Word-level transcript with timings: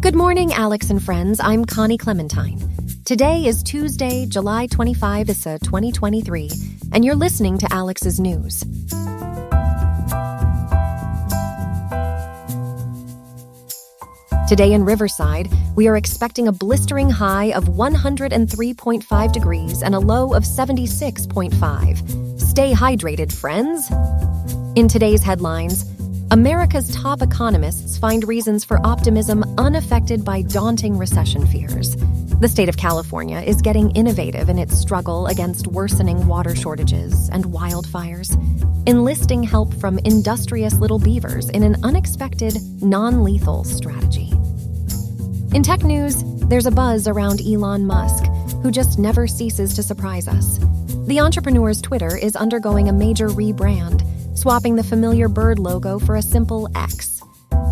Good 0.00 0.14
morning, 0.14 0.54
Alex 0.54 0.88
and 0.88 1.02
friends. 1.02 1.40
I'm 1.40 1.66
Connie 1.66 1.98
Clementine. 1.98 2.58
Today 3.04 3.44
is 3.44 3.62
Tuesday, 3.62 4.24
July 4.24 4.66
25, 4.68 5.26
2023, 5.26 6.50
and 6.92 7.04
you're 7.04 7.14
listening 7.14 7.58
to 7.58 7.70
Alex's 7.70 8.18
News. 8.18 8.62
Today 14.48 14.72
in 14.72 14.84
Riverside, 14.86 15.50
we 15.76 15.86
are 15.86 15.98
expecting 15.98 16.48
a 16.48 16.52
blistering 16.52 17.10
high 17.10 17.52
of 17.52 17.64
103.5 17.64 19.32
degrees 19.32 19.82
and 19.82 19.94
a 19.94 20.00
low 20.00 20.32
of 20.32 20.44
76.5. 20.44 22.40
Stay 22.40 22.72
hydrated, 22.72 23.30
friends. 23.30 23.90
In 24.76 24.88
today's 24.88 25.22
headlines, 25.22 25.89
America's 26.32 26.94
top 26.94 27.22
economists 27.22 27.98
find 27.98 28.22
reasons 28.28 28.64
for 28.64 28.78
optimism 28.86 29.42
unaffected 29.58 30.24
by 30.24 30.42
daunting 30.42 30.96
recession 30.96 31.44
fears. 31.44 31.96
The 32.38 32.46
state 32.46 32.68
of 32.68 32.76
California 32.76 33.40
is 33.40 33.60
getting 33.60 33.90
innovative 33.96 34.48
in 34.48 34.56
its 34.56 34.78
struggle 34.78 35.26
against 35.26 35.66
worsening 35.66 36.28
water 36.28 36.54
shortages 36.54 37.28
and 37.30 37.46
wildfires, 37.46 38.30
enlisting 38.86 39.42
help 39.42 39.74
from 39.74 39.98
industrious 40.04 40.74
little 40.74 41.00
beavers 41.00 41.48
in 41.48 41.64
an 41.64 41.74
unexpected, 41.82 42.56
non 42.80 43.24
lethal 43.24 43.64
strategy. 43.64 44.30
In 45.52 45.64
tech 45.64 45.82
news, 45.82 46.22
there's 46.46 46.66
a 46.66 46.70
buzz 46.70 47.08
around 47.08 47.40
Elon 47.40 47.86
Musk, 47.86 48.24
who 48.62 48.70
just 48.70 49.00
never 49.00 49.26
ceases 49.26 49.74
to 49.74 49.82
surprise 49.82 50.28
us. 50.28 50.58
The 51.08 51.18
entrepreneur's 51.18 51.82
Twitter 51.82 52.16
is 52.16 52.36
undergoing 52.36 52.88
a 52.88 52.92
major 52.92 53.26
rebrand, 53.26 54.06
swapping 54.34 54.76
the 54.76 54.84
familiar 54.84 55.28
bird 55.28 55.58
logo 55.58 55.98
for 55.98 56.16
a 56.16 56.22
simple 56.22 56.68
X. 56.74 57.22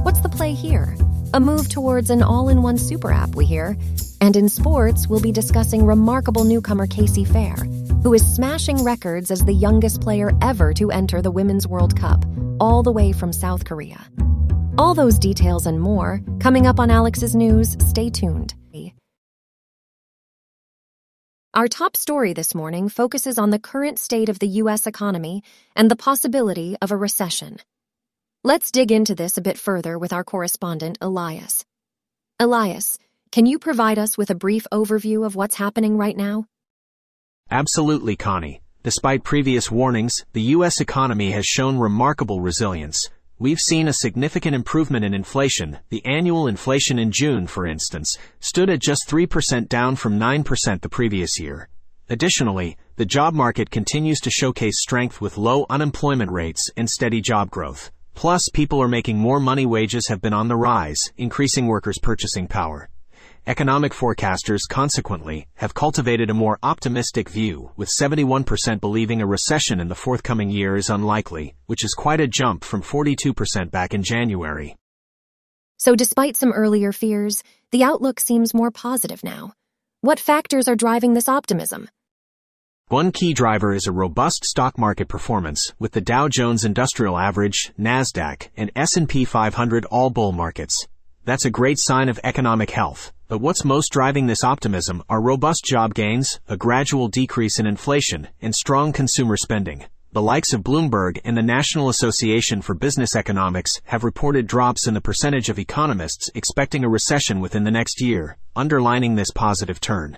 What's 0.02 0.20
the 0.20 0.28
play 0.28 0.52
here? 0.52 0.96
A 1.34 1.40
move 1.40 1.68
towards 1.68 2.10
an 2.10 2.22
all 2.22 2.48
in 2.48 2.62
one 2.62 2.78
super 2.78 3.12
app, 3.12 3.34
we 3.34 3.44
hear. 3.44 3.76
And 4.20 4.36
in 4.36 4.48
sports, 4.48 5.08
we'll 5.08 5.20
be 5.20 5.32
discussing 5.32 5.86
remarkable 5.86 6.44
newcomer 6.44 6.86
Casey 6.86 7.24
Phair, 7.24 7.58
who 8.02 8.14
is 8.14 8.34
smashing 8.34 8.82
records 8.84 9.30
as 9.30 9.44
the 9.44 9.52
youngest 9.52 10.00
player 10.00 10.32
ever 10.42 10.74
to 10.74 10.90
enter 10.90 11.22
the 11.22 11.30
Women's 11.30 11.66
World 11.66 11.98
Cup, 11.98 12.24
all 12.60 12.82
the 12.82 12.92
way 12.92 13.12
from 13.12 13.32
South 13.32 13.64
Korea. 13.64 14.06
All 14.76 14.94
those 14.94 15.18
details 15.18 15.66
and 15.66 15.80
more 15.80 16.20
coming 16.40 16.66
up 16.66 16.80
on 16.80 16.90
Alex's 16.90 17.34
News. 17.34 17.76
Stay 17.80 18.10
tuned. 18.10 18.54
Our 21.58 21.66
top 21.66 21.96
story 21.96 22.34
this 22.34 22.54
morning 22.54 22.88
focuses 22.88 23.36
on 23.36 23.50
the 23.50 23.58
current 23.58 23.98
state 23.98 24.28
of 24.28 24.38
the 24.38 24.46
U.S. 24.62 24.86
economy 24.86 25.42
and 25.74 25.90
the 25.90 25.96
possibility 25.96 26.76
of 26.80 26.92
a 26.92 26.96
recession. 26.96 27.56
Let's 28.44 28.70
dig 28.70 28.92
into 28.92 29.16
this 29.16 29.36
a 29.36 29.40
bit 29.40 29.58
further 29.58 29.98
with 29.98 30.12
our 30.12 30.22
correspondent, 30.22 30.98
Elias. 31.00 31.64
Elias, 32.38 32.96
can 33.32 33.44
you 33.44 33.58
provide 33.58 33.98
us 33.98 34.16
with 34.16 34.30
a 34.30 34.36
brief 34.36 34.68
overview 34.70 35.26
of 35.26 35.34
what's 35.34 35.56
happening 35.56 35.96
right 35.96 36.16
now? 36.16 36.44
Absolutely, 37.50 38.14
Connie. 38.14 38.60
Despite 38.84 39.24
previous 39.24 39.68
warnings, 39.68 40.24
the 40.34 40.54
U.S. 40.54 40.80
economy 40.80 41.32
has 41.32 41.44
shown 41.44 41.76
remarkable 41.76 42.40
resilience 42.40 43.08
We've 43.40 43.60
seen 43.60 43.86
a 43.86 43.92
significant 43.92 44.56
improvement 44.56 45.04
in 45.04 45.14
inflation. 45.14 45.78
The 45.90 46.04
annual 46.04 46.48
inflation 46.48 46.98
in 46.98 47.12
June, 47.12 47.46
for 47.46 47.68
instance, 47.68 48.18
stood 48.40 48.68
at 48.68 48.80
just 48.80 49.08
3% 49.08 49.68
down 49.68 49.94
from 49.94 50.18
9% 50.18 50.80
the 50.80 50.88
previous 50.88 51.38
year. 51.38 51.68
Additionally, 52.08 52.76
the 52.96 53.06
job 53.06 53.34
market 53.34 53.70
continues 53.70 54.18
to 54.22 54.30
showcase 54.30 54.80
strength 54.80 55.20
with 55.20 55.38
low 55.38 55.66
unemployment 55.70 56.32
rates 56.32 56.68
and 56.76 56.90
steady 56.90 57.20
job 57.20 57.48
growth. 57.48 57.92
Plus, 58.16 58.48
people 58.48 58.82
are 58.82 58.88
making 58.88 59.18
more 59.18 59.38
money 59.38 59.66
wages 59.66 60.08
have 60.08 60.20
been 60.20 60.34
on 60.34 60.48
the 60.48 60.56
rise, 60.56 61.12
increasing 61.16 61.68
workers' 61.68 62.00
purchasing 62.02 62.48
power. 62.48 62.88
Economic 63.46 63.92
forecasters, 63.92 64.60
consequently, 64.68 65.46
have 65.54 65.74
cultivated 65.74 66.30
a 66.30 66.34
more 66.34 66.58
optimistic 66.62 67.28
view, 67.28 67.70
with 67.76 67.88
71% 67.88 68.80
believing 68.80 69.22
a 69.22 69.26
recession 69.26 69.80
in 69.80 69.88
the 69.88 69.94
forthcoming 69.94 70.50
year 70.50 70.76
is 70.76 70.90
unlikely, 70.90 71.54
which 71.66 71.84
is 71.84 71.94
quite 71.94 72.20
a 72.20 72.26
jump 72.26 72.64
from 72.64 72.82
42% 72.82 73.70
back 73.70 73.94
in 73.94 74.02
January. 74.02 74.76
So, 75.78 75.94
despite 75.94 76.36
some 76.36 76.52
earlier 76.52 76.92
fears, 76.92 77.42
the 77.70 77.84
outlook 77.84 78.20
seems 78.20 78.52
more 78.52 78.70
positive 78.70 79.22
now. 79.22 79.52
What 80.00 80.20
factors 80.20 80.68
are 80.68 80.76
driving 80.76 81.14
this 81.14 81.28
optimism? 81.28 81.88
One 82.88 83.12
key 83.12 83.34
driver 83.34 83.74
is 83.74 83.86
a 83.86 83.92
robust 83.92 84.44
stock 84.44 84.78
market 84.78 85.08
performance, 85.08 85.74
with 85.78 85.92
the 85.92 86.00
Dow 86.00 86.28
Jones 86.28 86.64
Industrial 86.64 87.18
Average, 87.18 87.72
Nasdaq, 87.78 88.48
and 88.56 88.70
S&P 88.74 89.26
500 89.26 89.84
all 89.86 90.08
bull 90.08 90.32
markets. 90.32 90.88
That's 91.24 91.44
a 91.44 91.50
great 91.50 91.78
sign 91.78 92.08
of 92.08 92.18
economic 92.24 92.70
health. 92.70 93.12
But 93.28 93.42
what's 93.42 93.62
most 93.62 93.92
driving 93.92 94.26
this 94.26 94.42
optimism 94.42 95.02
are 95.10 95.20
robust 95.20 95.62
job 95.62 95.92
gains, 95.92 96.40
a 96.48 96.56
gradual 96.56 97.08
decrease 97.08 97.58
in 97.58 97.66
inflation, 97.66 98.28
and 98.40 98.54
strong 98.54 98.90
consumer 98.90 99.36
spending. 99.36 99.84
The 100.12 100.22
likes 100.22 100.54
of 100.54 100.62
Bloomberg 100.62 101.20
and 101.26 101.36
the 101.36 101.42
National 101.42 101.90
Association 101.90 102.62
for 102.62 102.74
Business 102.74 103.14
Economics 103.14 103.82
have 103.84 104.02
reported 104.02 104.46
drops 104.46 104.86
in 104.86 104.94
the 104.94 105.02
percentage 105.02 105.50
of 105.50 105.58
economists 105.58 106.30
expecting 106.34 106.84
a 106.84 106.88
recession 106.88 107.40
within 107.40 107.64
the 107.64 107.70
next 107.70 108.00
year, 108.00 108.38
underlining 108.56 109.16
this 109.16 109.30
positive 109.30 109.78
turn. 109.78 110.16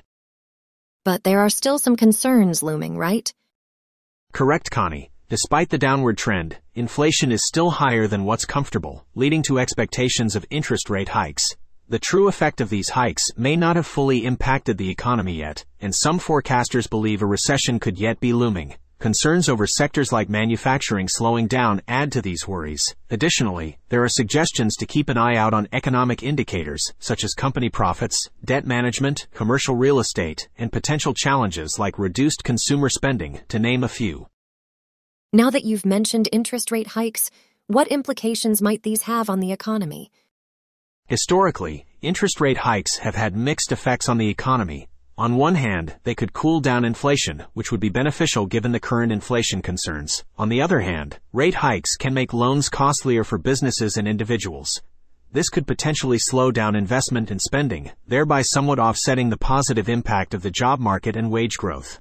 But 1.04 1.25
there 1.25 1.41
are 1.41 1.50
still 1.50 1.81
some 1.81 1.97
concerns 1.97 2.62
looming, 2.62 2.97
right? 2.97 3.34
Correct, 4.32 4.70
Connie. 4.70 5.10
Despite 5.28 5.70
the 5.70 5.78
downward 5.78 6.16
trend, 6.16 6.59
inflation 6.76 7.32
is 7.32 7.44
still 7.44 7.70
higher 7.70 8.06
than 8.06 8.22
what's 8.22 8.44
comfortable, 8.44 9.04
leading 9.16 9.43
to 9.43 9.59
expectations 9.59 10.37
of 10.37 10.47
interest 10.49 10.88
rate 10.88 11.09
hikes. 11.09 11.56
The 11.91 11.99
true 11.99 12.28
effect 12.28 12.61
of 12.61 12.71
these 12.71 12.91
hikes 12.91 13.37
may 13.37 13.56
not 13.56 13.75
have 13.75 13.84
fully 13.84 14.25
impacted 14.25 14.78
the 14.78 14.91
economy 14.91 15.34
yet, 15.34 15.65
and 15.81 15.93
some 15.93 16.21
forecasters 16.21 16.89
believe 16.89 17.21
a 17.21 17.27
recession 17.27 17.81
could 17.81 17.99
yet 17.99 18.21
be 18.21 18.33
looming. 18.33 18.77
Concerns 19.01 19.49
over 19.49 19.67
sectors 19.67 20.12
like 20.12 20.29
manufacturing 20.29 21.09
slowing 21.09 21.49
down 21.49 21.83
add 21.89 22.12
to 22.12 22.23
these 22.23 22.47
worries. 22.47 22.95
Additionally, 23.11 23.77
there 23.89 24.05
are 24.05 24.09
suggestions 24.09 24.77
to 24.77 24.87
keep 24.87 25.09
an 25.09 25.19
eye 25.19 25.34
out 25.34 25.53
on 25.53 25.67
economic 25.73 26.23
indicators, 26.23 26.95
such 27.00 27.25
as 27.25 27.34
company 27.34 27.69
profits, 27.69 28.31
debt 28.45 28.65
management, 28.65 29.27
commercial 29.34 29.75
real 29.75 29.99
estate, 29.99 30.49
and 30.56 30.71
potential 30.71 31.12
challenges 31.12 31.77
like 31.77 31.99
reduced 31.99 32.45
consumer 32.45 32.89
spending, 32.89 33.41
to 33.49 33.59
name 33.59 33.83
a 33.83 33.89
few. 33.89 34.29
Now 35.33 35.50
that 35.50 35.65
you've 35.65 35.84
mentioned 35.84 36.29
interest 36.31 36.71
rate 36.71 36.87
hikes, 36.87 37.33
what 37.67 37.89
implications 37.89 38.62
might 38.62 38.84
these 38.84 39.03
have 39.03 39.29
on 39.29 39.41
the 39.41 39.50
economy? 39.50 40.12
Historically, 41.10 41.87
interest 42.03 42.41
rate 42.41 42.59
hikes 42.59 42.98
have 42.98 43.16
had 43.16 43.34
mixed 43.34 43.72
effects 43.72 44.09
on 44.09 44.16
the 44.16 44.28
economy. 44.28 44.88
On 45.19 45.34
one 45.34 45.56
hand, 45.56 45.97
they 46.04 46.15
could 46.15 46.32
cool 46.32 46.60
down 46.60 46.84
inflation, 46.84 47.43
which 47.53 47.72
would 47.72 47.81
be 47.81 47.88
beneficial 47.88 48.47
given 48.47 48.71
the 48.71 48.78
current 48.78 49.10
inflation 49.10 49.60
concerns. 49.60 50.22
On 50.38 50.49
the 50.49 50.62
other 50.62 50.78
hand, 50.78 51.19
rate 51.32 51.56
hikes 51.56 51.97
can 51.97 52.15
make 52.15 52.32
loans 52.32 52.69
costlier 52.69 53.25
for 53.25 53.38
businesses 53.38 53.97
and 53.97 54.06
individuals. 54.06 54.82
This 55.32 55.49
could 55.49 55.66
potentially 55.66 56.19
slow 56.19 56.53
down 56.53 56.76
investment 56.76 57.32
and 57.32 57.43
spending, 57.43 57.91
thereby 58.06 58.43
somewhat 58.43 58.78
offsetting 58.78 59.31
the 59.31 59.37
positive 59.37 59.88
impact 59.88 60.32
of 60.32 60.43
the 60.43 60.50
job 60.53 60.78
market 60.78 61.16
and 61.16 61.32
wage 61.32 61.56
growth. 61.56 61.99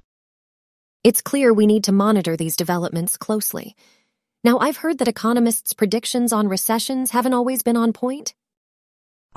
It's 1.02 1.20
clear 1.20 1.52
we 1.52 1.66
need 1.66 1.82
to 1.82 1.92
monitor 1.92 2.36
these 2.36 2.54
developments 2.54 3.16
closely. 3.16 3.74
Now, 4.44 4.60
I've 4.60 4.76
heard 4.76 4.98
that 4.98 5.08
economists' 5.08 5.72
predictions 5.72 6.32
on 6.32 6.46
recessions 6.46 7.10
haven't 7.10 7.34
always 7.34 7.64
been 7.64 7.76
on 7.76 7.92
point. 7.92 8.34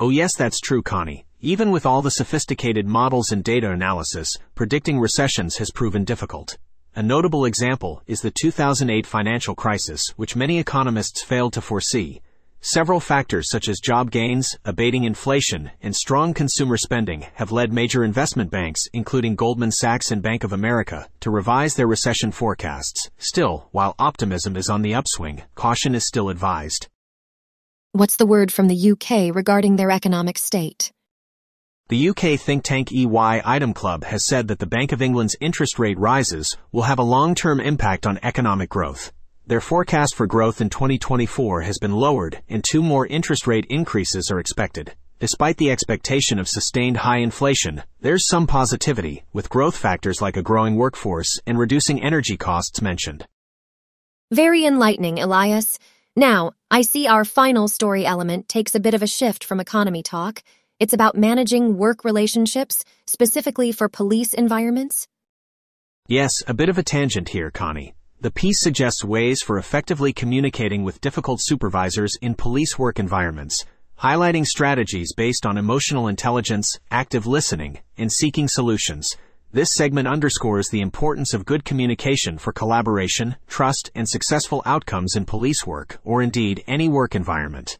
Oh 0.00 0.10
yes, 0.10 0.34
that's 0.34 0.58
true, 0.58 0.82
Connie. 0.82 1.24
Even 1.40 1.70
with 1.70 1.86
all 1.86 2.02
the 2.02 2.10
sophisticated 2.10 2.84
models 2.84 3.30
and 3.30 3.44
data 3.44 3.70
analysis, 3.70 4.36
predicting 4.56 4.98
recessions 4.98 5.58
has 5.58 5.70
proven 5.70 6.02
difficult. 6.02 6.58
A 6.96 7.02
notable 7.02 7.44
example 7.44 8.02
is 8.08 8.20
the 8.20 8.32
2008 8.32 9.06
financial 9.06 9.54
crisis, 9.54 10.08
which 10.16 10.34
many 10.34 10.58
economists 10.58 11.22
failed 11.22 11.52
to 11.52 11.60
foresee. 11.60 12.20
Several 12.60 12.98
factors 12.98 13.48
such 13.48 13.68
as 13.68 13.78
job 13.78 14.10
gains, 14.10 14.58
abating 14.64 15.04
inflation, 15.04 15.70
and 15.80 15.94
strong 15.94 16.34
consumer 16.34 16.76
spending 16.76 17.26
have 17.34 17.52
led 17.52 17.72
major 17.72 18.02
investment 18.02 18.50
banks, 18.50 18.88
including 18.92 19.36
Goldman 19.36 19.70
Sachs 19.70 20.10
and 20.10 20.20
Bank 20.22 20.42
of 20.42 20.52
America, 20.52 21.08
to 21.20 21.30
revise 21.30 21.74
their 21.74 21.86
recession 21.86 22.32
forecasts. 22.32 23.10
Still, 23.18 23.68
while 23.70 23.94
optimism 24.00 24.56
is 24.56 24.68
on 24.68 24.82
the 24.82 24.94
upswing, 24.94 25.42
caution 25.54 25.94
is 25.94 26.04
still 26.04 26.30
advised. 26.30 26.88
What's 27.96 28.16
the 28.16 28.26
word 28.26 28.52
from 28.52 28.66
the 28.66 28.90
UK 28.90 29.32
regarding 29.32 29.76
their 29.76 29.92
economic 29.92 30.36
state? 30.36 30.90
The 31.90 32.08
UK 32.08 32.40
think 32.40 32.64
tank 32.64 32.90
EY 32.90 33.40
Item 33.44 33.72
Club 33.72 34.02
has 34.02 34.24
said 34.24 34.48
that 34.48 34.58
the 34.58 34.66
Bank 34.66 34.90
of 34.90 35.00
England's 35.00 35.36
interest 35.40 35.78
rate 35.78 35.96
rises 35.96 36.56
will 36.72 36.82
have 36.82 36.98
a 36.98 37.04
long-term 37.04 37.60
impact 37.60 38.04
on 38.04 38.18
economic 38.24 38.68
growth. 38.68 39.12
Their 39.46 39.60
forecast 39.60 40.16
for 40.16 40.26
growth 40.26 40.60
in 40.60 40.70
2024 40.70 41.60
has 41.60 41.78
been 41.78 41.92
lowered 41.92 42.42
and 42.48 42.64
two 42.64 42.82
more 42.82 43.06
interest 43.06 43.46
rate 43.46 43.66
increases 43.70 44.28
are 44.28 44.40
expected. 44.40 44.96
Despite 45.20 45.58
the 45.58 45.70
expectation 45.70 46.40
of 46.40 46.48
sustained 46.48 46.96
high 46.96 47.18
inflation, 47.18 47.84
there's 48.00 48.26
some 48.26 48.48
positivity, 48.48 49.22
with 49.32 49.48
growth 49.48 49.76
factors 49.76 50.20
like 50.20 50.36
a 50.36 50.42
growing 50.42 50.74
workforce 50.74 51.38
and 51.46 51.60
reducing 51.60 52.02
energy 52.02 52.36
costs 52.36 52.82
mentioned. 52.82 53.28
Very 54.32 54.64
enlightening, 54.64 55.20
Elias. 55.20 55.78
Now, 56.16 56.52
I 56.74 56.82
see 56.82 57.06
our 57.06 57.24
final 57.24 57.68
story 57.68 58.04
element 58.04 58.48
takes 58.48 58.74
a 58.74 58.80
bit 58.80 58.94
of 58.94 59.02
a 59.04 59.06
shift 59.06 59.44
from 59.44 59.60
economy 59.60 60.02
talk. 60.02 60.42
It's 60.80 60.92
about 60.92 61.16
managing 61.16 61.78
work 61.78 62.04
relationships, 62.04 62.84
specifically 63.06 63.70
for 63.70 63.88
police 63.88 64.34
environments. 64.34 65.06
Yes, 66.08 66.42
a 66.48 66.52
bit 66.52 66.68
of 66.68 66.76
a 66.76 66.82
tangent 66.82 67.28
here, 67.28 67.52
Connie. 67.52 67.94
The 68.20 68.32
piece 68.32 68.58
suggests 68.58 69.04
ways 69.04 69.40
for 69.40 69.56
effectively 69.56 70.12
communicating 70.12 70.82
with 70.82 71.00
difficult 71.00 71.40
supervisors 71.40 72.16
in 72.20 72.34
police 72.34 72.76
work 72.76 72.98
environments, 72.98 73.64
highlighting 74.00 74.44
strategies 74.44 75.12
based 75.14 75.46
on 75.46 75.56
emotional 75.56 76.08
intelligence, 76.08 76.80
active 76.90 77.24
listening, 77.24 77.78
and 77.96 78.10
seeking 78.10 78.48
solutions. 78.48 79.16
This 79.54 79.72
segment 79.72 80.08
underscores 80.08 80.68
the 80.68 80.80
importance 80.80 81.32
of 81.32 81.46
good 81.46 81.64
communication 81.64 82.38
for 82.38 82.52
collaboration, 82.52 83.36
trust, 83.46 83.88
and 83.94 84.08
successful 84.08 84.64
outcomes 84.66 85.14
in 85.14 85.26
police 85.26 85.64
work, 85.64 86.00
or 86.02 86.22
indeed 86.22 86.64
any 86.66 86.88
work 86.88 87.14
environment. 87.14 87.78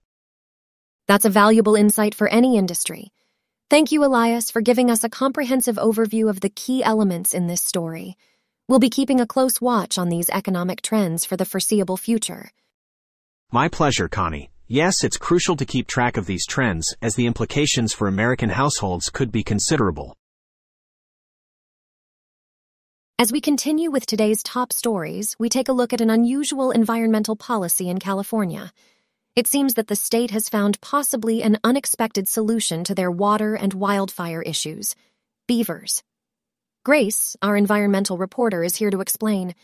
That's 1.09 1.25
a 1.25 1.31
valuable 1.31 1.75
insight 1.75 2.15
for 2.15 2.29
any 2.29 2.57
industry. 2.57 3.09
Thank 3.71 3.91
you, 3.91 4.05
Elias, 4.05 4.53
for 4.53 4.61
giving 4.61 4.89
us 4.89 5.03
a 5.03 5.09
comprehensive 5.09 5.75
overview 5.75 6.31
of 6.31 6.39
the 6.39 6.49
key 6.49 6.85
elements 6.85 7.35
in 7.35 7.49
this 7.49 7.63
story. 7.63 8.17
We'll 8.69 8.79
be 8.79 8.89
keeping 8.89 9.21
a 9.21 9.27
close 9.27 9.61
watch 9.61 9.99
on 9.99 10.11
these 10.11 10.31
economic 10.31 10.81
trends 10.81 11.25
for 11.25 11.37
the 11.37 11.45
foreseeable 11.45 11.97
future. 11.97 12.53
My 13.51 13.67
pleasure, 13.67 14.09
Connie. 14.09 14.53
Yes, 14.69 15.03
it's 15.03 15.17
crucial 15.17 15.57
to 15.57 15.67
keep 15.67 15.89
track 15.89 16.17
of 16.17 16.27
these 16.27 16.47
trends, 16.47 16.95
as 17.03 17.17
the 17.17 17.27
implications 17.27 17.93
for 17.93 18.07
American 18.07 18.51
households 18.51 19.11
could 19.11 19.33
be 19.33 19.43
considerable. 19.43 20.17
As 23.17 23.31
we 23.31 23.41
continue 23.41 23.93
with 23.93 24.07
today's 24.07 24.43
top 24.43 24.73
stories, 24.73 25.37
we 25.39 25.49
take 25.49 25.69
a 25.69 25.73
look 25.73 25.93
at 25.93 26.01
an 26.01 26.11
unusual 26.11 26.73
environmental 26.73 27.37
policy 27.37 27.89
in 27.89 28.01
California. 28.01 28.73
It 29.37 29.47
seems 29.47 29.75
that 29.75 29.87
the 29.87 29.95
state 29.95 30.33
has 30.33 30.49
found 30.49 30.81
possibly 30.81 31.41
an 31.41 31.59
unexpected 31.63 32.27
solution 32.27 32.83
to 32.83 32.93
their 32.93 33.13
water 33.13 33.55
and 33.55 33.73
wildfire 33.73 34.43
issues 34.43 34.97
beavers. 35.47 36.03
Grace, 36.85 37.37
our 37.41 37.57
environmental 37.57 38.19
reporter, 38.19 38.65
is 38.65 38.75
here 38.75 38.91
to 38.91 39.01
explain. 39.01 39.55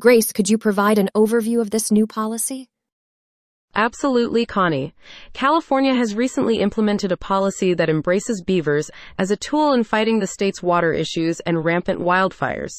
Grace, 0.00 0.32
could 0.32 0.48
you 0.48 0.56
provide 0.56 0.96
an 0.96 1.10
overview 1.14 1.60
of 1.60 1.68
this 1.68 1.90
new 1.90 2.06
policy? 2.06 2.69
Absolutely, 3.74 4.44
Connie. 4.44 4.92
California 5.32 5.94
has 5.94 6.14
recently 6.14 6.58
implemented 6.58 7.12
a 7.12 7.16
policy 7.16 7.72
that 7.74 7.88
embraces 7.88 8.42
beavers 8.44 8.90
as 9.16 9.30
a 9.30 9.36
tool 9.36 9.72
in 9.72 9.84
fighting 9.84 10.18
the 10.18 10.26
state's 10.26 10.62
water 10.62 10.92
issues 10.92 11.40
and 11.40 11.64
rampant 11.64 12.00
wildfires. 12.00 12.72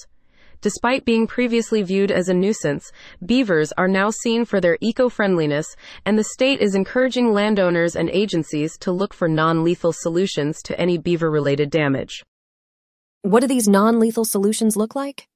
Despite 0.60 1.06
being 1.06 1.26
previously 1.26 1.82
viewed 1.82 2.12
as 2.12 2.30
a 2.30 2.36
nuisance, 2.36 2.92
beavers 3.26 3.72
are 3.80 3.88
now 3.88 4.12
seen 4.12 4.46
for 4.46 4.62
their 4.62 4.78
eco-friendliness, 4.80 5.66
and 6.06 6.20
the 6.20 6.24
state 6.24 6.60
is 6.60 6.76
encouraging 6.76 7.34
landowners 7.34 7.96
and 7.96 8.10
agencies 8.12 8.78
to 8.82 8.92
look 8.92 9.14
for 9.14 9.28
non-lethal 9.28 9.94
solutions 9.94 10.62
to 10.64 10.80
any 10.80 11.00
beaver-related 11.00 11.72
damage. 11.72 12.24
What 13.24 13.40
do 13.40 13.48
these 13.48 13.68
non-lethal 13.68 14.26
solutions 14.26 14.78
look 14.78 14.94
like? 14.94 15.28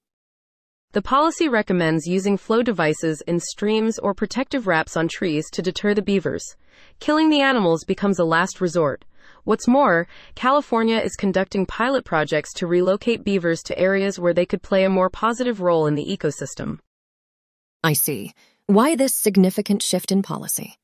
The 0.96 1.02
policy 1.02 1.50
recommends 1.50 2.08
using 2.08 2.38
flow 2.38 2.64
devices 2.64 3.20
in 3.28 3.42
streams 3.42 4.00
or 4.00 4.14
protective 4.14 4.66
wraps 4.66 4.96
on 4.96 5.10
trees 5.10 5.44
to 5.52 5.62
deter 5.62 5.94
the 5.94 6.02
beavers. 6.02 6.56
Killing 7.02 7.30
the 7.30 7.42
animals 7.42 7.84
becomes 7.84 8.18
a 8.18 8.24
last 8.24 8.62
resort. 8.62 9.04
What's 9.44 9.68
more, 9.68 10.08
California 10.36 11.00
is 11.00 11.18
conducting 11.18 11.66
pilot 11.66 12.06
projects 12.06 12.54
to 12.54 12.66
relocate 12.66 13.26
beavers 13.26 13.62
to 13.64 13.78
areas 13.78 14.18
where 14.18 14.34
they 14.34 14.46
could 14.46 14.62
play 14.62 14.86
a 14.86 14.90
more 14.90 15.10
positive 15.10 15.60
role 15.60 15.86
in 15.86 15.96
the 15.96 16.06
ecosystem. 16.06 16.80
I 17.84 17.92
see. 17.92 18.32
Why 18.68 18.96
this 18.96 19.14
significant 19.14 19.84
shift 19.84 20.14
in 20.14 20.24
policy? 20.24 20.78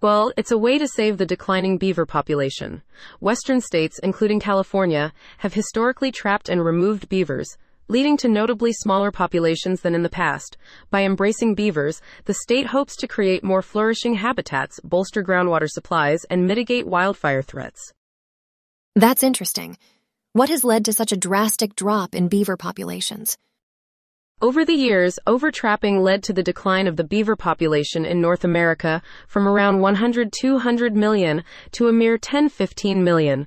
Well, 0.00 0.32
it's 0.36 0.50
a 0.50 0.58
way 0.58 0.78
to 0.78 0.88
save 0.88 1.18
the 1.18 1.26
declining 1.26 1.78
beaver 1.78 2.06
population. 2.06 2.82
Western 3.20 3.60
states, 3.60 4.00
including 4.00 4.40
California, 4.40 5.12
have 5.38 5.54
historically 5.54 6.10
trapped 6.10 6.48
and 6.48 6.64
removed 6.64 7.08
beavers, 7.08 7.56
leading 7.88 8.16
to 8.18 8.28
notably 8.28 8.72
smaller 8.72 9.10
populations 9.10 9.80
than 9.80 9.94
in 9.94 10.02
the 10.02 10.08
past. 10.08 10.56
By 10.90 11.02
embracing 11.02 11.54
beavers, 11.54 12.00
the 12.24 12.34
state 12.34 12.66
hopes 12.66 12.96
to 12.96 13.08
create 13.08 13.44
more 13.44 13.62
flourishing 13.62 14.14
habitats, 14.14 14.80
bolster 14.84 15.22
groundwater 15.22 15.68
supplies, 15.68 16.24
and 16.30 16.46
mitigate 16.46 16.86
wildfire 16.86 17.42
threats. 17.42 17.92
That's 18.94 19.22
interesting. 19.22 19.76
What 20.32 20.48
has 20.48 20.64
led 20.64 20.84
to 20.86 20.92
such 20.92 21.12
a 21.12 21.16
drastic 21.16 21.76
drop 21.76 22.14
in 22.14 22.28
beaver 22.28 22.56
populations? 22.56 23.36
Over 24.42 24.64
the 24.64 24.74
years, 24.74 25.20
overtrapping 25.24 26.00
led 26.00 26.24
to 26.24 26.32
the 26.32 26.42
decline 26.42 26.88
of 26.88 26.96
the 26.96 27.04
beaver 27.04 27.36
population 27.36 28.04
in 28.04 28.20
North 28.20 28.42
America 28.42 29.00
from 29.28 29.46
around 29.46 29.80
100 29.80 30.32
200 30.32 30.96
million 30.96 31.44
to 31.70 31.86
a 31.86 31.92
mere 31.92 32.18
10 32.18 32.48
15 32.48 33.04
million. 33.04 33.46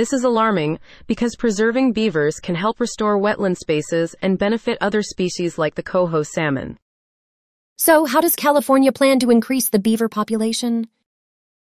This 0.00 0.14
is 0.14 0.24
alarming 0.24 0.78
because 1.06 1.36
preserving 1.36 1.92
beavers 1.92 2.40
can 2.40 2.54
help 2.54 2.80
restore 2.80 3.20
wetland 3.20 3.58
spaces 3.58 4.16
and 4.22 4.38
benefit 4.38 4.78
other 4.80 5.02
species 5.02 5.58
like 5.58 5.74
the 5.74 5.82
coho 5.82 6.22
salmon. 6.22 6.78
So, 7.76 8.06
how 8.06 8.22
does 8.22 8.34
California 8.34 8.92
plan 8.92 9.18
to 9.18 9.30
increase 9.30 9.68
the 9.68 9.78
beaver 9.78 10.08
population? 10.08 10.88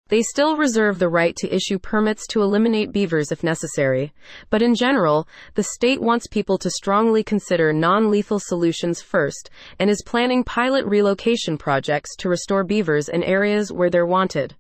They 0.09 0.23
still 0.23 0.56
reserve 0.56 0.99
the 0.99 1.11
right 1.11 1.37
to 1.37 1.55
issue 1.55 1.79
permits 1.79 2.26
to 2.29 2.41
eliminate 2.41 2.93
beavers 2.93 3.31
if 3.31 3.44
necessary, 3.44 4.15
but 4.49 4.62
in 4.62 4.75
general, 4.75 5.29
the 5.53 5.62
state 5.62 6.00
wants 6.00 6.26
people 6.26 6.56
to 6.61 6.71
strongly 6.71 7.23
consider 7.23 7.75
non 7.75 8.11
lethal 8.11 8.38
solutions 8.38 9.03
first 9.03 9.50
and 9.79 9.91
is 9.91 10.03
planning 10.03 10.44
pilot 10.44 10.87
relocation 10.87 11.59
projects 11.59 12.17
to 12.17 12.31
restore 12.31 12.65
beavers 12.65 13.11
in 13.11 13.23
areas 13.23 13.71
where 13.71 13.91
they're 13.91 14.06
wanted. 14.06 14.56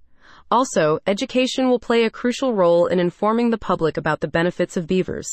Also, 0.50 0.98
education 1.06 1.68
will 1.68 1.80
play 1.80 2.04
a 2.04 2.10
crucial 2.10 2.54
role 2.54 2.86
in 2.86 3.00
informing 3.00 3.50
the 3.50 3.58
public 3.58 3.96
about 3.96 4.20
the 4.20 4.28
benefits 4.28 4.76
of 4.76 4.86
beavers. 4.86 5.28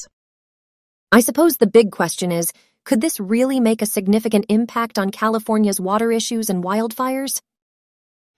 I 1.12 1.20
suppose 1.20 1.58
the 1.58 1.68
big 1.68 1.92
question 1.92 2.32
is 2.32 2.52
could 2.84 3.02
this 3.02 3.20
really 3.20 3.60
make 3.60 3.82
a 3.82 3.86
significant 3.86 4.46
impact 4.50 4.98
on 4.98 5.12
California's 5.12 5.80
water 5.80 6.12
issues 6.12 6.50
and 6.50 6.64
wildfires? 6.64 7.42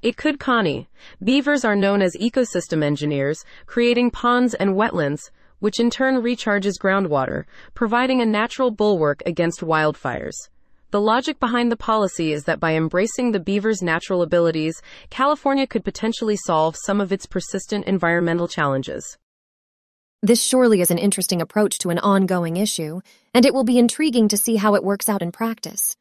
It 0.01 0.17
could, 0.17 0.37
Connie. 0.37 0.89
Beavers 1.23 1.63
are 1.63 1.77
known 1.77 2.01
as 2.01 2.17
ecosystem 2.19 2.83
engineers, 2.83 3.45
creating 3.67 4.11
ponds 4.11 4.53
and 4.53 4.71
wetlands, 4.71 5.31
which 5.59 5.79
in 5.79 5.89
turn 5.89 6.15
recharges 6.15 6.77
groundwater, 6.77 7.45
providing 7.73 8.19
a 8.19 8.25
natural 8.25 8.69
bulwark 8.69 9.23
against 9.25 9.61
wildfires. 9.61 10.35
The 10.93 11.01
logic 11.01 11.39
behind 11.39 11.71
the 11.71 11.75
policy 11.75 12.33
is 12.33 12.43
that 12.43 12.59
by 12.59 12.75
embracing 12.75 13.31
the 13.31 13.39
beaver's 13.39 13.81
natural 13.81 14.21
abilities, 14.21 14.79
California 15.09 15.65
could 15.65 15.83
potentially 15.83 16.37
solve 16.37 16.75
some 16.85 17.01
of 17.01 17.11
its 17.11 17.25
persistent 17.25 17.85
environmental 17.85 18.47
challenges. 18.47 19.17
This 20.21 20.43
surely 20.43 20.81
is 20.81 20.91
an 20.91 20.99
interesting 20.99 21.41
approach 21.41 21.79
to 21.79 21.89
an 21.89 21.97
ongoing 21.97 22.57
issue, 22.57 23.01
and 23.33 23.43
it 23.43 23.55
will 23.55 23.63
be 23.63 23.79
intriguing 23.79 24.27
to 24.27 24.37
see 24.37 24.55
how 24.55 24.75
it 24.75 24.83
works 24.83 25.09
out 25.09 25.23
in 25.23 25.31
practice. 25.31 25.95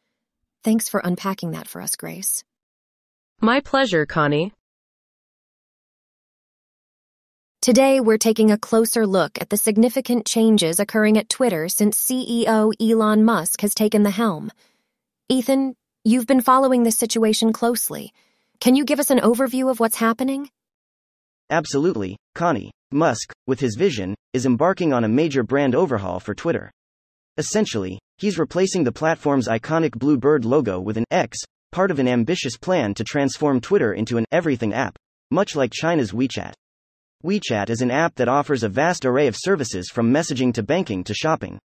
Thanks 0.62 0.90
for 0.90 1.00
unpacking 1.02 1.52
that 1.52 1.68
for 1.68 1.80
us, 1.80 1.96
Grace. 1.96 2.44
My 3.40 3.60
pleasure, 3.60 4.04
Connie. 4.04 4.52
Today, 7.62 7.98
we're 8.00 8.18
taking 8.18 8.50
a 8.50 8.58
closer 8.58 9.06
look 9.06 9.40
at 9.40 9.48
the 9.48 9.56
significant 9.56 10.26
changes 10.26 10.78
occurring 10.78 11.16
at 11.16 11.30
Twitter 11.30 11.70
since 11.70 11.98
CEO 11.98 12.74
Elon 12.78 13.24
Musk 13.24 13.62
has 13.62 13.72
taken 13.72 14.02
the 14.02 14.10
helm. 14.10 14.50
Ethan, 15.32 15.74
you've 16.04 16.26
been 16.26 16.42
following 16.42 16.82
this 16.82 16.98
situation 16.98 17.54
closely. 17.54 18.12
Can 18.60 18.76
you 18.76 18.84
give 18.84 19.00
us 19.00 19.08
an 19.08 19.20
overview 19.20 19.70
of 19.70 19.80
what's 19.80 19.96
happening? 19.96 20.50
Absolutely, 21.48 22.18
Connie. 22.34 22.70
Musk, 22.92 23.32
with 23.46 23.58
his 23.58 23.74
vision, 23.74 24.14
is 24.34 24.44
embarking 24.44 24.92
on 24.92 25.04
a 25.04 25.08
major 25.08 25.42
brand 25.42 25.74
overhaul 25.74 26.20
for 26.20 26.34
Twitter. 26.34 26.70
Essentially, 27.38 27.98
he's 28.18 28.38
replacing 28.38 28.84
the 28.84 28.92
platform's 28.92 29.48
iconic 29.48 29.98
blue 29.98 30.18
bird 30.18 30.44
logo 30.44 30.78
with 30.78 30.98
an 30.98 31.06
X, 31.10 31.38
part 31.70 31.90
of 31.90 31.98
an 31.98 32.08
ambitious 32.08 32.58
plan 32.58 32.92
to 32.92 33.02
transform 33.02 33.58
Twitter 33.58 33.94
into 33.94 34.18
an 34.18 34.26
everything 34.32 34.74
app, 34.74 34.98
much 35.30 35.56
like 35.56 35.72
China's 35.72 36.12
WeChat. 36.12 36.52
WeChat 37.24 37.70
is 37.70 37.80
an 37.80 37.90
app 37.90 38.16
that 38.16 38.28
offers 38.28 38.64
a 38.64 38.68
vast 38.68 39.06
array 39.06 39.28
of 39.28 39.36
services 39.38 39.88
from 39.88 40.12
messaging 40.12 40.52
to 40.52 40.62
banking 40.62 41.02
to 41.04 41.14
shopping. 41.14 41.58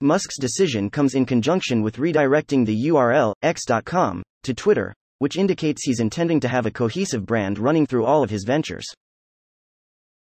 Musk's 0.00 0.38
decision 0.38 0.90
comes 0.90 1.14
in 1.14 1.26
conjunction 1.26 1.82
with 1.82 1.96
redirecting 1.96 2.64
the 2.64 2.86
URL, 2.86 3.34
x.com, 3.42 4.22
to 4.44 4.54
Twitter, 4.54 4.94
which 5.18 5.36
indicates 5.36 5.82
he's 5.84 5.98
intending 5.98 6.38
to 6.38 6.46
have 6.46 6.66
a 6.66 6.70
cohesive 6.70 7.26
brand 7.26 7.58
running 7.58 7.84
through 7.84 8.04
all 8.04 8.22
of 8.22 8.30
his 8.30 8.44
ventures. 8.44 8.86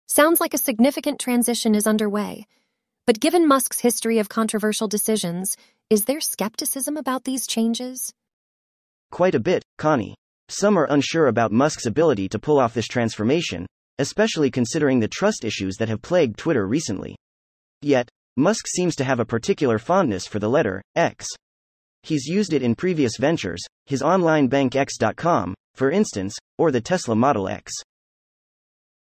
Sounds 0.09 0.41
like 0.41 0.53
a 0.53 0.57
significant 0.57 1.21
transition 1.21 1.73
is 1.73 1.87
underway. 1.87 2.45
But 3.07 3.21
given 3.21 3.47
Musk's 3.47 3.79
history 3.79 4.19
of 4.19 4.27
controversial 4.27 4.89
decisions, 4.89 5.55
is 5.89 6.03
there 6.03 6.19
skepticism 6.19 6.97
about 6.97 7.23
these 7.23 7.47
changes? 7.47 8.11
Quite 9.09 9.35
a 9.35 9.39
bit, 9.39 9.63
Connie. 9.77 10.15
Some 10.49 10.77
are 10.77 10.91
unsure 10.91 11.27
about 11.27 11.53
Musk's 11.53 11.85
ability 11.85 12.27
to 12.27 12.39
pull 12.39 12.59
off 12.59 12.73
this 12.73 12.89
transformation, 12.89 13.65
especially 13.99 14.51
considering 14.51 14.99
the 14.99 15.07
trust 15.07 15.45
issues 15.45 15.77
that 15.77 15.87
have 15.87 16.01
plagued 16.01 16.37
Twitter 16.37 16.67
recently. 16.67 17.15
Yet, 17.81 18.09
Musk 18.41 18.65
seems 18.67 18.95
to 18.95 19.03
have 19.03 19.19
a 19.19 19.25
particular 19.25 19.77
fondness 19.77 20.25
for 20.25 20.39
the 20.39 20.49
letter 20.49 20.81
X. 20.95 21.27
He's 22.01 22.25
used 22.25 22.53
it 22.53 22.63
in 22.63 22.73
previous 22.73 23.17
ventures, 23.19 23.61
his 23.85 24.01
online 24.01 24.47
bank 24.47 24.75
X.com, 24.75 25.53
for 25.75 25.91
instance, 25.91 26.33
or 26.57 26.71
the 26.71 26.81
Tesla 26.81 27.15
Model 27.15 27.47
X. 27.47 27.71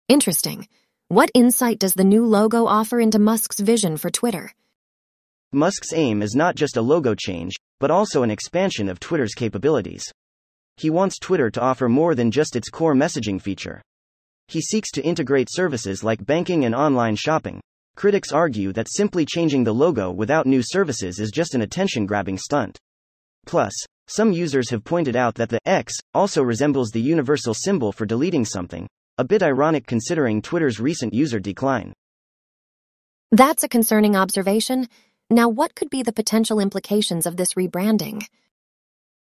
Interesting. 0.09 0.68
What 1.09 1.33
insight 1.35 1.80
does 1.80 1.95
the 1.95 2.04
new 2.04 2.25
logo 2.25 2.66
offer 2.66 3.00
into 3.00 3.18
Musk's 3.18 3.59
vision 3.59 3.97
for 3.97 4.11
Twitter? 4.11 4.52
Musk's 5.52 5.92
aim 5.92 6.23
is 6.23 6.37
not 6.37 6.54
just 6.54 6.76
a 6.76 6.80
logo 6.83 7.16
change, 7.16 7.56
but 7.80 7.90
also 7.90 8.23
an 8.23 8.30
expansion 8.30 8.88
of 8.88 9.00
Twitter's 9.00 9.35
capabilities. 9.35 10.04
He 10.76 10.88
wants 10.88 11.18
Twitter 11.18 11.50
to 11.50 11.61
offer 11.61 11.88
more 11.88 12.14
than 12.14 12.30
just 12.30 12.54
its 12.54 12.71
core 12.71 12.95
messaging 12.95 13.42
feature. 13.42 13.83
He 14.47 14.61
seeks 14.61 14.92
to 14.92 15.02
integrate 15.02 15.49
services 15.50 16.04
like 16.04 16.25
banking 16.25 16.64
and 16.64 16.76
online 16.76 17.16
shopping. 17.16 17.61
Critics 17.97 18.31
argue 18.31 18.75
that 18.75 18.93
simply 18.93 19.25
changing 19.25 19.65
the 19.65 19.73
logo 19.73 20.11
without 20.11 20.47
new 20.47 20.61
services 20.62 21.19
is 21.19 21.31
just 21.31 21.55
an 21.55 21.62
attention 21.62 22.05
grabbing 22.05 22.37
stunt. 22.37 22.79
Plus, 23.47 23.73
some 24.07 24.33
users 24.33 24.69
have 24.69 24.85
pointed 24.85 25.17
out 25.17 25.35
that 25.37 25.49
the 25.49 25.61
X 25.65 25.95
also 26.12 26.43
resembles 26.43 26.91
the 26.91 27.00
universal 27.00 27.55
symbol 27.55 27.93
for 27.93 28.05
deleting 28.05 28.45
something, 28.45 28.87
a 29.17 29.25
bit 29.25 29.43
ironic 29.43 29.87
considering 29.87 30.43
Twitter's 30.43 30.79
recent 30.79 31.15
user 31.15 31.41
decline. 31.41 31.95
That's 33.33 33.65
a 33.65 33.69
concerning 33.69 34.15
observation. 34.15 34.88
Now, 35.31 35.49
what 35.49 35.75
could 35.75 35.88
be 35.88 36.03
the 36.03 36.12
potential 36.12 36.61
implications 36.61 37.25
of 37.25 37.38
this 37.38 37.55
rebranding? 37.55 38.23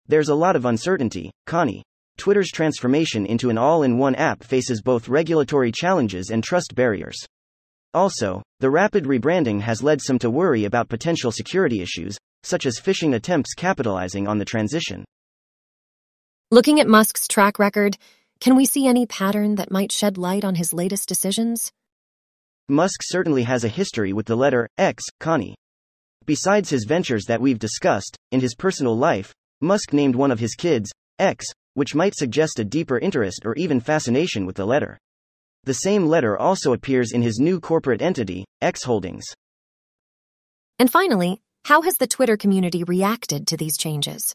There's 0.06 0.30
a 0.30 0.34
lot 0.34 0.56
of 0.56 0.64
uncertainty, 0.64 1.30
Connie. 1.46 1.82
Twitter's 2.16 2.50
transformation 2.50 3.26
into 3.26 3.50
an 3.50 3.58
all 3.58 3.82
in 3.82 3.98
one 3.98 4.14
app 4.14 4.42
faces 4.42 4.80
both 4.80 5.08
regulatory 5.08 5.72
challenges 5.72 6.30
and 6.30 6.42
trust 6.42 6.74
barriers. 6.74 7.18
Also, 7.94 8.42
the 8.60 8.70
rapid 8.70 9.04
rebranding 9.04 9.60
has 9.60 9.82
led 9.82 10.00
some 10.00 10.18
to 10.18 10.30
worry 10.30 10.64
about 10.64 10.88
potential 10.88 11.30
security 11.30 11.82
issues, 11.82 12.16
such 12.42 12.64
as 12.66 12.80
phishing 12.80 13.14
attempts 13.14 13.54
capitalizing 13.54 14.26
on 14.26 14.38
the 14.38 14.44
transition. 14.44 15.04
Looking 16.50 16.80
at 16.80 16.88
Musk's 16.88 17.28
track 17.28 17.58
record, 17.58 17.96
can 18.40 18.56
we 18.56 18.64
see 18.64 18.86
any 18.86 19.06
pattern 19.06 19.54
that 19.56 19.70
might 19.70 19.92
shed 19.92 20.18
light 20.18 20.44
on 20.44 20.54
his 20.54 20.72
latest 20.72 21.08
decisions? 21.08 21.70
Musk 22.68 23.00
certainly 23.02 23.42
has 23.42 23.64
a 23.64 23.68
history 23.68 24.12
with 24.12 24.26
the 24.26 24.36
letter 24.36 24.68
X, 24.78 25.04
Connie. 25.20 25.54
Besides 26.24 26.70
his 26.70 26.84
ventures 26.84 27.24
that 27.26 27.40
we've 27.40 27.58
discussed, 27.58 28.16
in 28.30 28.40
his 28.40 28.54
personal 28.54 28.96
life, 28.96 29.32
Musk 29.60 29.92
named 29.92 30.16
one 30.16 30.30
of 30.30 30.40
his 30.40 30.54
kids, 30.54 30.90
X, 31.18 31.44
which 31.74 31.94
might 31.94 32.14
suggest 32.14 32.58
a 32.58 32.64
deeper 32.64 32.98
interest 32.98 33.42
or 33.44 33.54
even 33.56 33.80
fascination 33.80 34.46
with 34.46 34.56
the 34.56 34.66
letter. 34.66 34.98
The 35.64 35.74
same 35.74 36.06
letter 36.06 36.36
also 36.36 36.72
appears 36.72 37.12
in 37.12 37.22
his 37.22 37.38
new 37.38 37.60
corporate 37.60 38.02
entity, 38.02 38.44
X 38.60 38.82
Holdings. 38.82 39.24
And 40.80 40.90
finally, 40.90 41.40
how 41.64 41.82
has 41.82 41.96
the 41.96 42.08
Twitter 42.08 42.36
community 42.36 42.82
reacted 42.82 43.46
to 43.46 43.56
these 43.56 43.76
changes? 43.76 44.34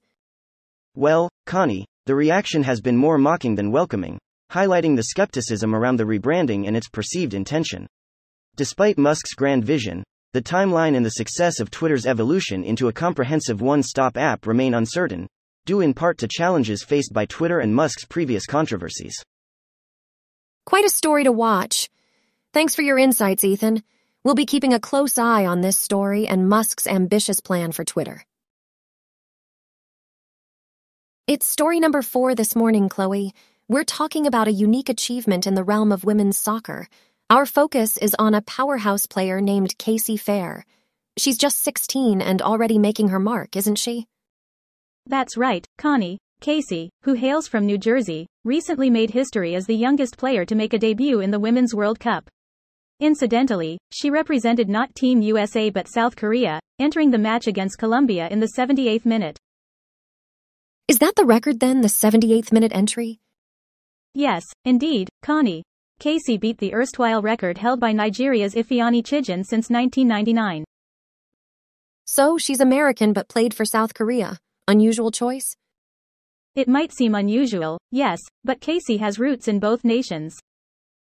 Well, 0.95 1.29
Connie, 1.45 1.85
the 2.05 2.15
reaction 2.15 2.63
has 2.63 2.79
been 2.79 2.95
more 2.95 3.17
mocking 3.17 3.55
than 3.55 3.71
welcoming, 3.71 4.17
highlighting 4.53 4.95
the 4.95 5.03
skepticism 5.03 5.75
around 5.75 5.97
the 5.97 6.05
rebranding 6.05 6.65
and 6.65 6.77
its 6.77 6.87
perceived 6.87 7.33
intention. 7.33 7.87
Despite 8.55 8.97
Musk's 8.97 9.33
grand 9.33 9.65
vision, 9.65 10.03
the 10.31 10.41
timeline 10.41 10.95
and 10.95 11.05
the 11.05 11.11
success 11.11 11.59
of 11.59 11.69
Twitter's 11.69 12.05
evolution 12.05 12.63
into 12.63 12.87
a 12.87 12.93
comprehensive 12.93 13.59
one 13.61 13.83
stop 13.83 14.15
app 14.15 14.47
remain 14.47 14.73
uncertain, 14.73 15.27
due 15.65 15.81
in 15.81 15.93
part 15.93 16.17
to 16.19 16.27
challenges 16.29 16.83
faced 16.83 17.11
by 17.11 17.25
Twitter 17.25 17.59
and 17.59 17.75
Musk's 17.75 18.05
previous 18.05 18.45
controversies. 18.45 19.13
Quite 20.67 20.83
a 20.83 20.89
story 20.89 21.23
to 21.23 21.31
watch. 21.31 21.89
Thanks 22.53 22.75
for 22.75 22.81
your 22.81 22.99
insights, 22.99 23.45
Ethan. 23.45 23.83
We'll 24.25 24.35
be 24.35 24.45
keeping 24.45 24.73
a 24.73 24.81
close 24.81 25.17
eye 25.17 25.45
on 25.45 25.61
this 25.61 25.77
story 25.77 26.27
and 26.27 26.49
Musk's 26.49 26.85
ambitious 26.85 27.39
plan 27.39 27.71
for 27.71 27.85
Twitter. 27.85 28.25
It's 31.25 31.45
story 31.45 31.79
number 31.79 32.01
four 32.01 32.35
this 32.35 32.53
morning, 32.53 32.89
Chloe. 32.89 33.33
We're 33.69 33.85
talking 33.85 34.27
about 34.27 34.49
a 34.49 34.59
unique 34.65 34.89
achievement 34.89 35.47
in 35.47 35.55
the 35.55 35.63
realm 35.63 35.93
of 35.93 36.03
women's 36.03 36.35
soccer. 36.35 36.89
Our 37.29 37.45
focus 37.45 37.95
is 37.95 38.13
on 38.19 38.33
a 38.33 38.41
powerhouse 38.41 39.05
player 39.05 39.39
named 39.39 39.77
Casey 39.77 40.17
Phair. 40.17 40.63
She's 41.15 41.37
just 41.37 41.59
16 41.59 42.21
and 42.21 42.41
already 42.41 42.77
making 42.77 43.07
her 43.07 43.19
mark, 43.19 43.55
isn't 43.55 43.77
she? 43.77 44.05
That's 45.05 45.37
right, 45.37 45.65
Connie. 45.77 46.17
Casey, 46.41 46.89
who 47.03 47.13
hails 47.13 47.47
from 47.47 47.65
New 47.65 47.77
Jersey, 47.77 48.27
recently 48.47 48.89
made 48.89 49.11
history 49.11 49.55
as 49.55 49.65
the 49.65 49.75
youngest 49.75 50.17
player 50.17 50.45
to 50.45 50.55
make 50.55 50.73
a 50.73 50.79
debut 50.79 51.19
in 51.19 51.31
the 51.31 51.39
Women's 51.39 51.75
World 51.75 51.99
Cup. 51.99 52.29
Incidentally, 53.01 53.77
she 53.91 54.09
represented 54.09 54.69
not 54.69 54.95
Team 54.95 55.21
USA 55.21 55.69
but 55.69 55.89
South 55.89 56.15
Korea, 56.15 56.59
entering 56.79 57.11
the 57.11 57.17
match 57.17 57.45
against 57.45 57.77
Colombia 57.77 58.29
in 58.29 58.39
the 58.39 58.53
78th 58.57 59.05
minute. 59.05 59.37
Is 60.87 60.99
that 60.99 61.15
the 61.15 61.25
record 61.25 61.59
then, 61.59 61.81
the 61.81 61.89
78th 61.89 62.53
minute 62.53 62.71
entry? 62.73 63.19
Yes, 64.13 64.43
indeed, 64.63 65.09
Connie. 65.21 65.63
Casey 65.99 66.37
beat 66.37 66.57
the 66.57 66.73
erstwhile 66.73 67.21
record 67.21 67.57
held 67.57 67.79
by 67.79 67.91
Nigeria's 67.91 68.55
Ifeanyi 68.55 69.03
Chiejine 69.03 69.43
since 69.43 69.69
1999. 69.69 70.63
So, 72.05 72.37
she's 72.37 72.61
American 72.61 73.11
but 73.11 73.27
played 73.27 73.53
for 73.53 73.65
South 73.65 73.93
Korea. 73.93 74.37
Unusual 74.67 75.11
choice? 75.11 75.55
It 76.57 76.67
might 76.67 76.91
seem 76.91 77.13
unusual, 77.13 77.77
yes, 77.91 78.19
but 78.43 78.61
Casey 78.61 78.97
has 78.97 79.19
roots 79.19 79.47
in 79.47 79.59
both 79.59 79.83
nations. 79.83 80.35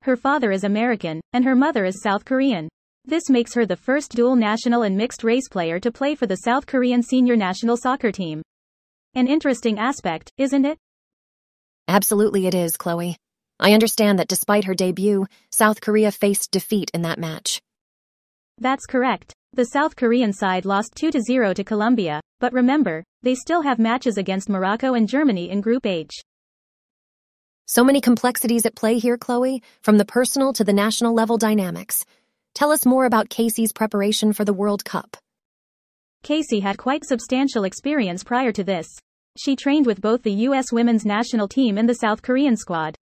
Her 0.01 0.17
father 0.17 0.51
is 0.51 0.65
American, 0.65 1.21
and 1.31 1.45
her 1.45 1.55
mother 1.55 1.85
is 1.85 2.01
South 2.01 2.25
Korean. 2.25 2.67
This 3.05 3.29
makes 3.29 3.53
her 3.53 3.65
the 3.65 3.77
first 3.77 4.11
dual 4.11 4.35
national 4.35 4.81
and 4.81 4.97
mixed 4.97 5.23
race 5.23 5.47
player 5.47 5.79
to 5.79 5.89
play 5.89 6.15
for 6.15 6.27
the 6.27 6.35
South 6.35 6.65
Korean 6.65 7.01
senior 7.01 7.37
national 7.37 7.77
soccer 7.77 8.11
team. 8.11 8.41
An 9.15 9.25
interesting 9.25 9.79
aspect, 9.79 10.33
isn't 10.37 10.65
it? 10.65 10.77
Absolutely 11.87 12.47
it 12.47 12.53
is, 12.53 12.75
Chloe. 12.75 13.15
I 13.57 13.71
understand 13.71 14.19
that 14.19 14.27
despite 14.27 14.65
her 14.65 14.75
debut, 14.75 15.27
South 15.53 15.79
Korea 15.79 16.11
faced 16.11 16.51
defeat 16.51 16.91
in 16.93 17.03
that 17.03 17.19
match. 17.19 17.61
That's 18.57 18.85
correct. 18.85 19.33
The 19.53 19.67
South 19.67 19.95
Korean 19.95 20.33
side 20.33 20.65
lost 20.65 20.95
2 20.95 21.09
0 21.21 21.53
to 21.53 21.63
Colombia, 21.63 22.19
but 22.39 22.53
remember, 22.53 23.03
they 23.23 23.35
still 23.35 23.61
have 23.61 23.79
matches 23.79 24.17
against 24.17 24.49
Morocco 24.49 24.93
and 24.93 25.07
Germany 25.07 25.49
in 25.49 25.61
Group 25.61 25.85
H. 25.85 26.11
So 27.65 27.83
many 27.83 27.99
complexities 27.99 28.65
at 28.65 28.75
play 28.75 28.97
here, 28.97 29.17
Chloe, 29.17 29.61
from 29.81 29.97
the 29.97 30.05
personal 30.05 30.53
to 30.53 30.63
the 30.63 30.73
national 30.73 31.13
level 31.13 31.37
dynamics. 31.37 32.05
Tell 32.53 32.71
us 32.71 32.85
more 32.85 33.05
about 33.05 33.29
Casey's 33.29 33.73
preparation 33.73 34.33
for 34.33 34.45
the 34.45 34.53
World 34.53 34.85
Cup. 34.85 35.17
Casey 36.23 36.59
had 36.59 36.77
quite 36.77 37.05
substantial 37.05 37.65
experience 37.65 38.23
prior 38.23 38.51
to 38.51 38.63
this. 38.63 38.87
She 39.37 39.55
trained 39.55 39.85
with 39.85 40.01
both 40.01 40.23
the 40.23 40.31
U.S. 40.31 40.71
women's 40.71 41.05
national 41.05 41.47
team 41.47 41.77
and 41.77 41.87
the 41.87 41.95
South 41.95 42.21
Korean 42.21 42.55
squad. 42.55 42.95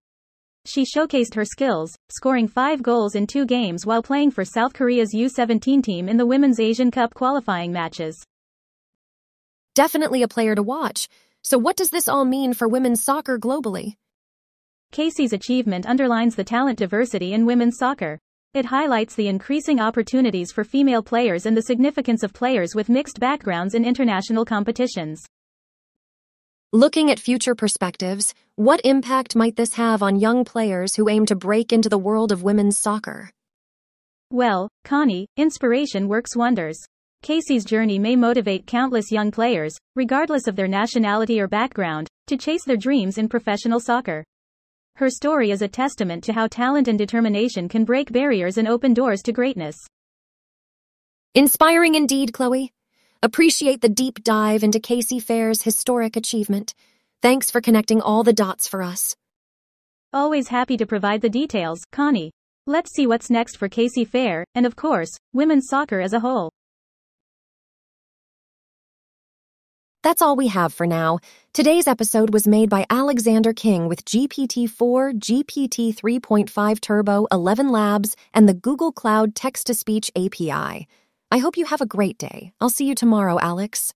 She 0.65 0.83
showcased 0.83 1.35
her 1.35 1.45
skills, 1.45 1.95
scoring 2.09 2.47
five 2.47 2.81
goals 2.81 3.15
in 3.15 3.27
two 3.27 3.45
games 3.45 3.85
while 3.85 4.01
playing 4.01 4.31
for 4.31 4.43
South 4.43 4.73
Korea's 4.73 5.13
U17 5.13 5.83
team 5.83 6.09
in 6.09 6.17
the 6.17 6.25
Women's 6.25 6.59
Asian 6.59 6.89
Cup 6.89 7.13
qualifying 7.13 7.71
matches. 7.71 8.25
Definitely 9.75 10.23
a 10.23 10.29
player 10.29 10.55
to 10.55 10.63
watch. 10.63 11.09
So, 11.43 11.57
what 11.57 11.75
does 11.75 11.89
this 11.89 12.07
all 12.07 12.23
mean 12.23 12.53
for 12.53 12.65
women's 12.65 13.03
soccer 13.03 13.37
globally? 13.37 13.95
Casey's 14.93 15.33
achievement 15.33 15.85
underlines 15.85 16.37
the 16.37 16.45
talent 16.45 16.79
diversity 16.79 17.33
in 17.33 17.45
women's 17.45 17.77
soccer. 17.77 18.17
It 18.53 18.67
highlights 18.67 19.15
the 19.15 19.27
increasing 19.27 19.81
opportunities 19.81 20.53
for 20.53 20.63
female 20.63 21.03
players 21.03 21.45
and 21.45 21.57
the 21.57 21.61
significance 21.61 22.23
of 22.23 22.31
players 22.31 22.73
with 22.73 22.87
mixed 22.87 23.19
backgrounds 23.19 23.75
in 23.75 23.83
international 23.83 24.45
competitions. 24.45 25.25
Looking 26.71 27.11
at 27.11 27.19
future 27.19 27.53
perspectives, 27.53 28.33
what 28.55 28.79
impact 28.85 29.35
might 29.35 29.57
this 29.57 29.73
have 29.73 30.01
on 30.01 30.21
young 30.21 30.45
players 30.45 30.95
who 30.95 31.09
aim 31.09 31.25
to 31.25 31.35
break 31.35 31.73
into 31.73 31.89
the 31.89 31.97
world 31.97 32.31
of 32.31 32.43
women's 32.43 32.77
soccer? 32.77 33.29
Well, 34.31 34.69
Connie, 34.85 35.27
inspiration 35.35 36.07
works 36.07 36.33
wonders. 36.33 36.79
Casey's 37.25 37.65
journey 37.65 37.97
may 37.97 38.15
motivate 38.15 38.67
countless 38.67 39.11
young 39.11 39.31
players, 39.31 39.75
regardless 39.95 40.45
of 40.45 40.55
their 40.55 40.67
nationality 40.67 41.41
or 41.41 41.47
background, 41.47 42.07
to 42.27 42.37
chase 42.37 42.63
their 42.65 42.77
dreams 42.77 43.17
in 43.17 43.27
professional 43.27 43.79
soccer. 43.79 44.23
Her 44.97 45.09
story 45.09 45.49
is 45.49 45.63
a 45.63 45.67
testament 45.67 46.23
to 46.25 46.33
how 46.33 46.45
talent 46.45 46.87
and 46.87 46.99
determination 46.99 47.67
can 47.67 47.83
break 47.83 48.11
barriers 48.11 48.59
and 48.59 48.67
open 48.67 48.93
doors 48.93 49.23
to 49.23 49.31
greatness. 49.31 49.75
Inspiring 51.33 51.95
indeed, 51.95 52.31
Chloe. 52.31 52.71
Appreciate 53.23 53.81
the 53.81 53.89
deep 53.89 54.23
dive 54.23 54.63
into 54.63 54.79
Casey 54.79 55.19
Phair's 55.19 55.63
historic 55.63 56.15
achievement. 56.15 56.75
Thanks 57.23 57.49
for 57.49 57.59
connecting 57.59 58.01
all 58.01 58.21
the 58.21 58.33
dots 58.33 58.67
for 58.67 58.83
us. 58.83 59.15
Always 60.13 60.49
happy 60.49 60.77
to 60.77 60.85
provide 60.85 61.21
the 61.21 61.29
details, 61.29 61.81
Connie. 61.91 62.29
Let's 62.67 62.93
see 62.93 63.07
what's 63.07 63.31
next 63.31 63.57
for 63.57 63.67
Casey 63.67 64.05
Phair, 64.05 64.43
and 64.53 64.67
of 64.67 64.75
course, 64.75 65.17
women's 65.33 65.67
soccer 65.67 66.01
as 66.01 66.13
a 66.13 66.19
whole. 66.19 66.51
That's 70.05 70.21
all 70.21 70.35
we 70.35 70.49
have 70.49 70.71
for 70.71 70.85
now. 70.85 71.17
Today's 71.51 71.87
episode 71.87 72.31
was 72.31 72.47
made 72.47 72.69
by 72.69 72.85
Alexander 72.91 73.53
King 73.53 73.87
with 73.87 74.05
GPT-4, 74.05 75.17
GPT 75.17 75.95
3.5 75.95 76.79
Turbo, 76.79 77.25
ElevenLabs, 77.31 78.13
and 78.31 78.47
the 78.47 78.53
Google 78.53 78.91
Cloud 78.91 79.33
Text-to-Speech 79.33 80.11
API. 80.15 80.87
I 81.31 81.37
hope 81.39 81.57
you 81.57 81.65
have 81.65 81.81
a 81.81 81.87
great 81.87 82.19
day. 82.19 82.51
I'll 82.61 82.69
see 82.69 82.85
you 82.85 82.93
tomorrow, 82.93 83.39
Alex. 83.39 83.95